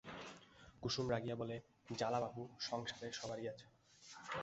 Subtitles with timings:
[0.81, 1.55] কুসুম রাগিয়া বলে,
[1.97, 3.65] জ্বালা বাপু সংসারে সবারই আছে।